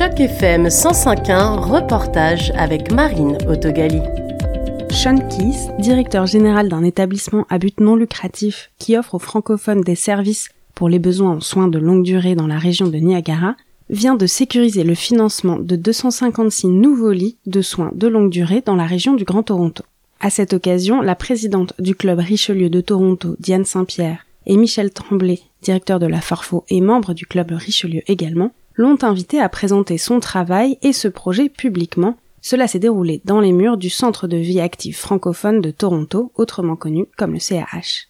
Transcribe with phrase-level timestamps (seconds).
[0.00, 4.00] Choc FM 105.1, reportage avec Marine Autogali.
[4.88, 9.96] Sean Keys, directeur général d'un établissement à but non lucratif qui offre aux francophones des
[9.96, 13.56] services pour les besoins en soins de longue durée dans la région de Niagara,
[13.90, 18.76] vient de sécuriser le financement de 256 nouveaux lits de soins de longue durée dans
[18.76, 19.84] la région du Grand Toronto.
[20.18, 25.40] À cette occasion, la présidente du club Richelieu de Toronto, Diane Saint-Pierre, et Michel Tremblay,
[25.60, 30.20] directeur de la Farfo et membre du club Richelieu également, l'ont invité à présenter son
[30.20, 32.16] travail et ce projet publiquement.
[32.40, 36.76] Cela s'est déroulé dans les murs du Centre de vie active francophone de Toronto, autrement
[36.76, 38.06] connu comme le CAH.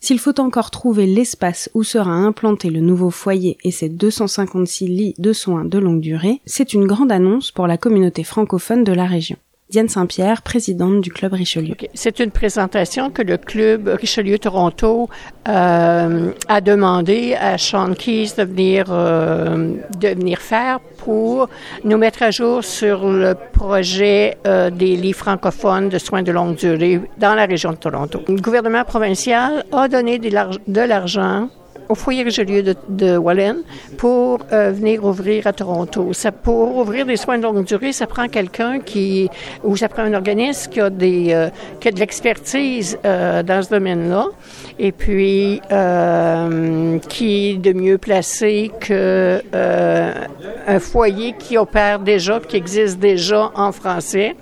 [0.00, 5.14] S'il faut encore trouver l'espace où sera implanté le nouveau foyer et ses 256 lits
[5.18, 9.04] de soins de longue durée, c'est une grande annonce pour la communauté francophone de la
[9.04, 9.36] région.
[9.70, 11.76] Diane Saint-Pierre, présidente du Club Richelieu.
[11.94, 15.08] C'est une présentation que le Club Richelieu Toronto
[15.48, 21.48] euh, a demandé à Sean Keys de venir, euh, de venir faire pour
[21.84, 26.56] nous mettre à jour sur le projet euh, des lits francophones de soins de longue
[26.56, 28.22] durée dans la région de Toronto.
[28.26, 31.48] Le gouvernement provincial a donné de l'argent
[31.90, 33.58] au foyer Richelieu de, de Wallen
[33.98, 36.12] pour euh, venir ouvrir à Toronto.
[36.12, 39.28] Ça, pour ouvrir des soins de longue durée, ça prend quelqu'un qui,
[39.64, 43.62] ou ça prend un organisme qui a des, euh, qui a de l'expertise euh, dans
[43.62, 44.26] ce domaine-là,
[44.78, 45.60] et puis
[47.08, 53.72] qui est de mieux placé que un foyer qui opère déjà, qui existe déjà en
[53.72, 54.36] français.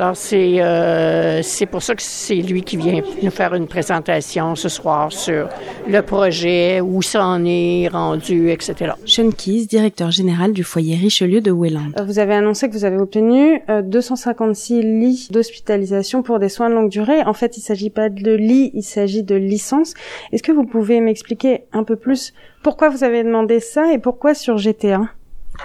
[0.00, 4.54] Alors, c'est, euh, c'est pour ça que c'est lui qui vient nous faire une présentation
[4.54, 5.50] ce soir sur
[5.86, 8.92] le projet, où ça en est rendu, etc.
[9.04, 11.92] Sean Keys, directeur général du foyer Richelieu de Welland.
[11.98, 16.70] Euh, vous avez annoncé que vous avez obtenu 256 euh, lits d'hospitalisation pour des soins
[16.70, 17.22] de longue durée.
[17.24, 19.92] En fait, il s'agit pas de lits, il s'agit de licences.
[20.32, 24.32] Est-ce que vous pouvez m'expliquer un peu plus pourquoi vous avez demandé ça et pourquoi
[24.32, 25.10] sur GTA?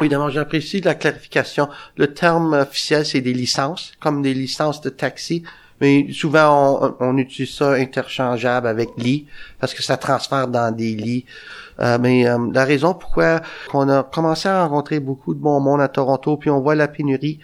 [0.01, 1.69] D'abord, j'apprécie la clarification.
[1.97, 5.43] Le terme officiel, c'est des licences, comme des licences de taxi.
[5.81, 9.25] Mais souvent, on, on utilise ça interchangeable avec lit,
[9.59, 11.25] parce que ça transfère dans des lits.
[11.79, 13.41] Euh, mais euh, la raison pourquoi
[13.73, 16.87] on a commencé à rencontrer beaucoup de bon monde à Toronto, puis on voit la
[16.87, 17.39] pénurie,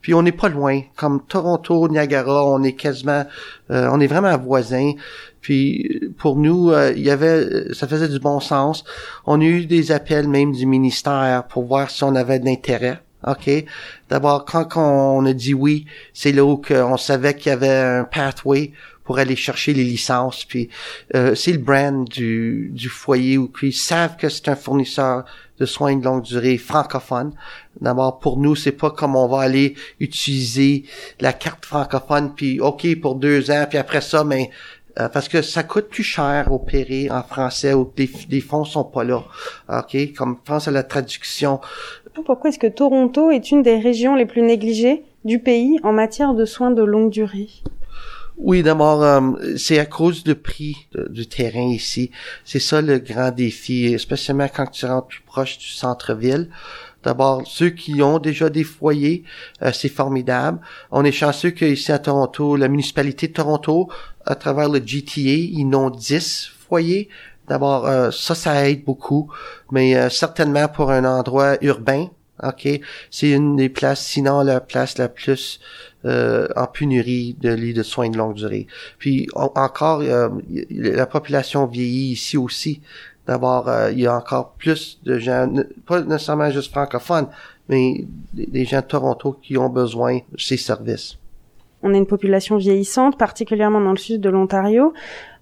[0.00, 0.80] puis on n'est pas loin.
[0.96, 3.24] Comme Toronto, Niagara, on est quasiment,
[3.70, 4.92] euh, on est vraiment voisins.
[5.40, 8.82] Puis pour nous, il y avait, ça faisait du bon sens.
[9.26, 13.05] On a eu des appels même du ministère pour voir si on avait de.
[13.26, 13.50] OK?
[14.08, 18.04] D'abord, quand on a dit oui, c'est là où on savait qu'il y avait un
[18.04, 18.72] pathway
[19.06, 20.44] pour aller chercher les licences.
[20.44, 20.68] Puis
[21.14, 25.24] euh, c'est le brand du, du foyer où ils savent que c'est un fournisseur
[25.58, 27.32] de soins de longue durée francophone.
[27.80, 30.84] D'abord, pour nous, c'est pas comme on va aller utiliser
[31.20, 34.50] la carte francophone, puis OK pour deux ans, puis après ça, mais
[34.98, 38.84] euh, parce que ça coûte plus cher opérer en français ou les, les fonds sont
[38.84, 39.24] pas là.
[39.68, 39.96] OK?
[40.16, 41.60] Comme pense à la traduction.
[42.24, 46.34] Pourquoi est-ce que Toronto est une des régions les plus négligées du pays en matière
[46.34, 47.48] de soins de longue durée?
[48.38, 49.20] Oui, d'abord, euh,
[49.56, 52.10] c'est à cause du prix du terrain ici.
[52.44, 56.50] C'est ça le grand défi, spécialement quand tu rentres plus proche du centre-ville.
[57.06, 59.22] D'abord, ceux qui ont déjà des foyers,
[59.62, 60.58] euh, c'est formidable.
[60.90, 63.88] On est chanceux qu'ici à Toronto, la municipalité de Toronto,
[64.24, 67.08] à travers le GTA, ils ont 10 foyers.
[67.46, 69.30] D'abord, euh, ça, ça aide beaucoup,
[69.70, 72.08] mais certainement pour un endroit urbain,
[72.42, 72.68] OK,
[73.10, 75.60] c'est une des places, sinon la place la plus
[76.04, 78.66] euh, en pénurie de lits de soins de longue durée.
[78.98, 80.28] Puis encore, euh,
[80.70, 82.82] la population vieillit ici aussi.
[83.26, 85.52] D'abord, euh, il y a encore plus de gens,
[85.86, 87.28] pas nécessairement juste francophones,
[87.68, 91.18] mais des gens de Toronto qui ont besoin de ces services.
[91.82, 94.92] On a une population vieillissante, particulièrement dans le sud de l'Ontario.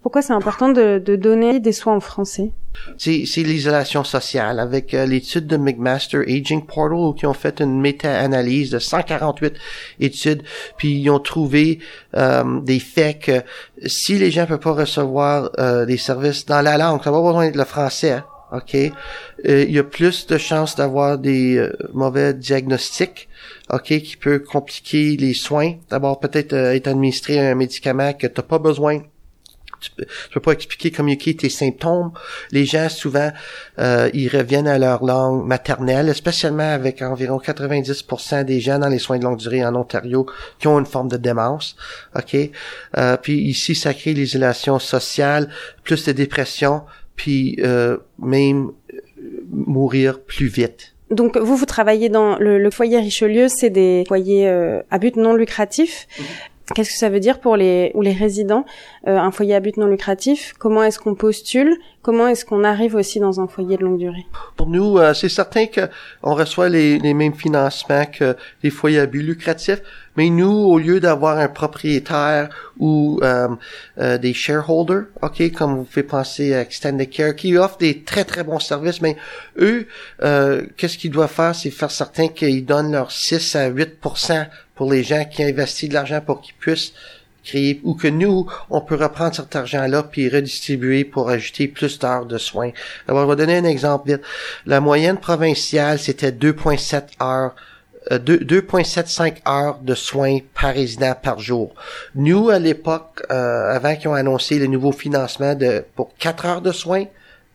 [0.04, 2.50] Pourquoi c'est important de, de, donner des soins en français?
[2.98, 4.60] C'est, l'isolation sociale.
[4.60, 9.54] Avec euh, l'étude de McMaster Aging Portal, qui ont fait une méta-analyse de 148
[10.00, 10.42] études,
[10.76, 11.78] puis ils ont trouvé
[12.18, 13.42] euh, des faits que
[13.86, 17.28] si les gens peuvent pas recevoir euh, des services dans la langue, ça va pas
[17.28, 18.22] besoin de le français,
[18.52, 18.74] OK?
[18.74, 23.26] Il y a plus de chances d'avoir des mauvais diagnostics,
[23.70, 25.76] OK, qui peut compliquer les soins.
[25.88, 29.00] D'abord, peut-être être administré un médicament que tu pas besoin
[29.84, 32.12] tu peux, peux pas expliquer, communiquer tes symptômes.
[32.50, 33.30] Les gens, souvent,
[33.78, 38.98] euh, ils reviennent à leur langue maternelle, spécialement avec environ 90% des gens dans les
[38.98, 40.26] soins de longue durée en Ontario
[40.58, 41.76] qui ont une forme de démence.
[42.16, 42.36] OK?
[42.96, 45.50] Euh, puis ici, ça crée l'isolation sociale,
[45.82, 46.82] plus de dépression,
[47.16, 48.70] puis euh, même
[49.50, 50.94] mourir plus vite.
[51.10, 54.48] Donc vous, vous travaillez dans le, foyer Richelieu, c'est des foyers
[54.90, 56.06] à but non lucratif.
[56.18, 56.53] Mm-hmm.
[56.74, 58.64] Qu'est-ce que ça veut dire pour les ou les résidents
[59.06, 60.54] euh, un foyer à but non lucratif?
[60.58, 61.76] Comment est-ce qu'on postule?
[62.04, 64.26] Comment est-ce qu'on arrive aussi dans un foyer de longue durée?
[64.56, 65.88] Pour nous, euh, c'est certain que
[66.22, 69.80] on reçoit les, les, mêmes financements que les foyers à but lucratif,
[70.18, 73.48] mais nous, au lieu d'avoir un propriétaire ou euh,
[73.96, 78.24] euh, des shareholders, ok, comme vous faites penser à Extended Care, qui offrent des très
[78.24, 79.16] très bons services, mais
[79.58, 79.86] eux,
[80.76, 83.98] qu'est-ce qu'ils doivent faire, c'est faire certain qu'ils donnent leurs 6 à 8
[84.74, 86.92] pour les gens qui investissent de l'argent pour qu'ils puissent
[87.44, 92.26] créer ou que nous, on peut reprendre cet argent-là puis redistribuer pour ajouter plus d'heures
[92.26, 92.70] de soins.
[93.06, 94.22] Alors, on va donner un exemple vite.
[94.66, 97.54] La moyenne provinciale, c'était 2,7 heures
[98.10, 101.74] 2,75 euh, heures de soins par résident par jour.
[102.14, 106.60] Nous, à l'époque, euh, avant qu'ils ont annoncé le nouveau financement de pour 4 heures
[106.60, 107.06] de soins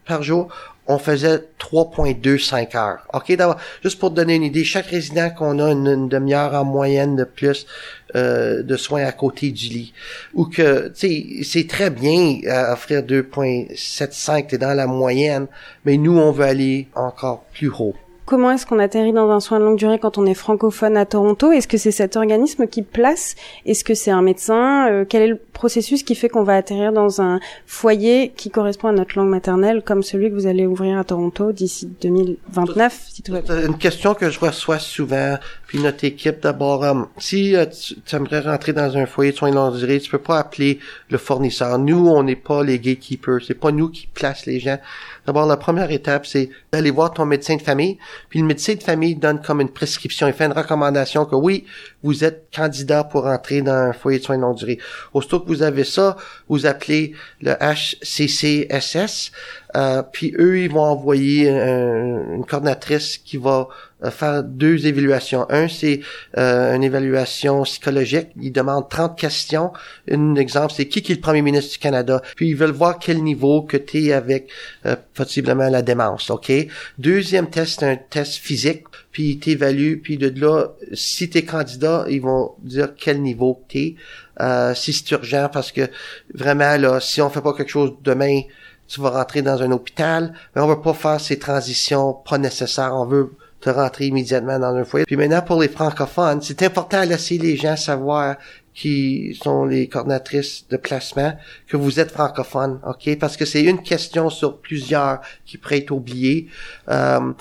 [0.08, 0.50] par jour,
[0.90, 3.08] on faisait 3,25 heures.
[3.14, 6.66] OK, d'abord, juste pour te donner une idée, chaque résident qu'on a une, demi-heure en
[6.66, 7.68] moyenne de plus
[8.16, 9.94] euh, de soins à côté du lit.
[10.34, 15.46] Ou que, tu sais, c'est très bien à offrir 2,75, t'es dans la moyenne,
[15.86, 17.96] mais nous, on veut aller encore plus haut.
[18.30, 21.08] Comment est-ce qu'on atterrit dans un soin de longue durée quand on est francophone à
[21.08, 21.52] Toronto?
[21.52, 23.34] Est-ce que c'est cet organisme qui place?
[23.66, 24.88] Est-ce que c'est un médecin?
[24.88, 28.90] Euh, Quel est le processus qui fait qu'on va atterrir dans un foyer qui correspond
[28.90, 33.24] à notre langue maternelle, comme celui que vous allez ouvrir à Toronto d'ici 2029 si
[33.24, 35.38] tout une question que je reçois souvent,
[35.70, 36.84] puis notre équipe d'abord.
[36.84, 40.10] Euh, si euh, tu, aimerais rentrer dans un foyer de soins de longue durée, tu
[40.10, 40.80] peux pas appeler
[41.12, 41.78] le fournisseur.
[41.78, 43.42] Nous, on n'est pas les gatekeepers.
[43.46, 44.80] C'est pas nous qui placent les gens.
[45.28, 48.00] D'abord, la première étape, c'est d'aller voir ton médecin de famille.
[48.30, 50.26] Puis le médecin de famille donne comme une prescription.
[50.26, 51.66] Il fait une recommandation que oui,
[52.02, 54.80] vous êtes candidat pour entrer dans un foyer de soins de longue durée.
[55.14, 56.18] Aussitôt que vous avez ça,
[56.48, 59.32] vous appelez le HCCSS.
[59.76, 63.68] Euh, puis eux, ils vont envoyer une coordinatrice qui va
[64.12, 65.46] faire deux évaluations.
[65.50, 66.00] Un, c'est
[66.38, 68.30] euh, une évaluation psychologique.
[68.42, 69.72] Ils demandent 30 questions.
[70.10, 72.22] Un exemple, c'est qui qui est le premier ministre du Canada?
[72.36, 74.50] Puis ils veulent voir quel niveau que tu es avec
[74.86, 76.30] euh, possiblement la démence.
[76.30, 76.52] OK?
[76.98, 78.84] Deuxième test, un test physique.
[79.12, 80.00] Puis ils t'évaluent.
[80.02, 83.96] Puis de là, si tu es candidat, ils vont dire quel niveau tu.
[84.40, 85.90] Euh, si c'est urgent, parce que
[86.34, 88.42] vraiment, là, si on fait pas quelque chose demain,
[88.88, 92.94] tu vas rentrer dans un hôpital, mais on veut pas faire ces transitions pas nécessaires.
[92.96, 93.32] On veut
[93.62, 95.06] te rentrer immédiatement dans un foyer.
[95.06, 98.38] Puis maintenant, pour les francophones, c'est important de laisser les gens savoir
[98.74, 101.34] qui sont les coordinatrices de placement,
[101.68, 103.18] que vous êtes francophone, OK?
[103.20, 106.48] Parce que c'est une question sur plusieurs qui pourrait être oubliée.
[106.88, 107.34] Euh,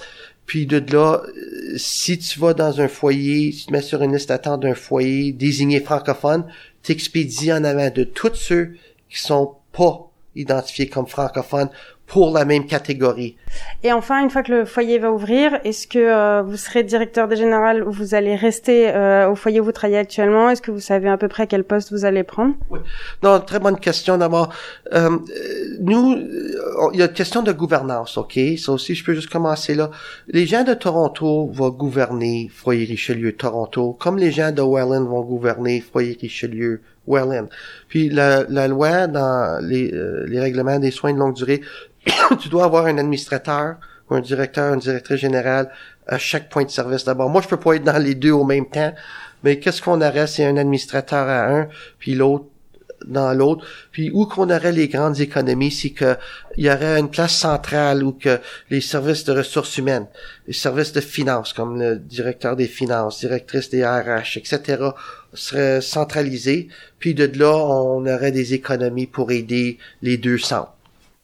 [0.47, 1.23] puis de là,
[1.77, 4.75] si tu vas dans un foyer, si tu te mets sur une liste d'attente d'un
[4.75, 6.45] foyer désigné francophone,
[6.83, 8.75] t'expédies en avant de tous ceux
[9.09, 11.71] qui sont pas identifiés comme francophones
[12.09, 13.37] pour la même catégorie.
[13.85, 17.29] Et enfin, une fois que le foyer va ouvrir, est-ce que euh, vous serez directeur
[17.29, 20.49] de général ou vous allez rester euh, au foyer où vous travaillez actuellement?
[20.49, 22.55] Est-ce que vous savez à peu près quel poste vous allez prendre?
[22.71, 22.81] Oui.
[23.23, 24.49] Non, très bonne question d'abord.
[24.95, 25.19] Euh,
[25.81, 26.17] nous,
[26.95, 28.39] il y a une question de gouvernance, ok?
[28.57, 29.91] Ça aussi, je peux juste commencer là.
[30.29, 35.21] Les gens de Toronto vont gouverner Foyer Richelieu Toronto, comme les gens de Welland vont
[35.21, 37.49] gouverner Foyer Richelieu Welland.
[37.89, 39.93] Puis la, la loi dans les,
[40.27, 41.63] les règlements des soins de longue durée
[42.41, 43.77] tu dois avoir un administrateur
[44.11, 45.71] ou un directeur, une directrice générale
[46.07, 47.29] à chaque point de service d'abord.
[47.29, 48.95] Moi, je peux pas être dans les deux au même temps,
[49.45, 51.69] mais qu'est-ce qu'on aurait c'est un administrateur à un,
[51.99, 52.47] puis l'autre
[53.07, 53.65] dans l'autre.
[53.93, 56.17] Puis où qu'on aurait les grandes économies, c'est que
[56.57, 58.41] il y aurait une place centrale où que
[58.71, 60.07] les services de ressources humaines,
[60.47, 64.89] les services de finances, comme le directeur des finances, directrice des RH, etc.,
[65.35, 66.69] seraient centralisés.
[66.99, 70.73] Puis de là, on aurait des économies pour aider les deux centres.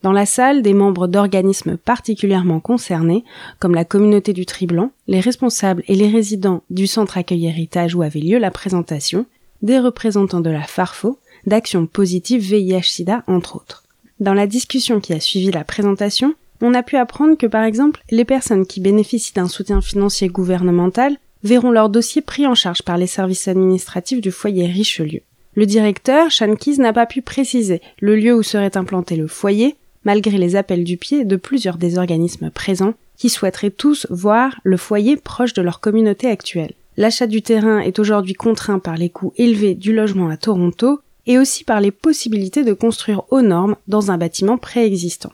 [0.04, 3.24] Dans la salle, des membres d'organismes particulièrement concernés,
[3.58, 8.02] comme la communauté du Triblanc, les responsables et les résidents du centre accueil héritage où
[8.02, 9.24] avait lieu la présentation,
[9.62, 13.84] des représentants de la FARFO, d'Action Positive VIH-Sida entre autres.
[14.20, 18.02] Dans la discussion qui a suivi la présentation, on a pu apprendre que par exemple,
[18.10, 22.96] les personnes qui bénéficient d'un soutien financier gouvernemental verront leur dossier pris en charge par
[22.96, 25.20] les services administratifs du foyer Richelieu.
[25.54, 30.38] Le directeur, Sean n'a pas pu préciser le lieu où serait implanté le foyer, malgré
[30.38, 35.16] les appels du pied de plusieurs des organismes présents qui souhaiteraient tous voir le foyer
[35.16, 36.72] proche de leur communauté actuelle.
[36.96, 41.38] L'achat du terrain est aujourd'hui contraint par les coûts élevés du logement à Toronto et
[41.38, 45.32] aussi par les possibilités de construire aux normes dans un bâtiment préexistant.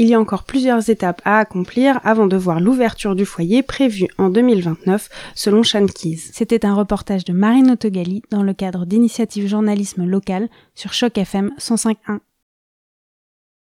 [0.00, 4.06] Il y a encore plusieurs étapes à accomplir avant de voir l'ouverture du foyer prévue
[4.16, 5.86] en 2029 selon Sean
[6.32, 11.50] C'était un reportage de Marine Autogali dans le cadre d'initiative journalisme local sur Choc FM
[11.58, 12.20] 105.1.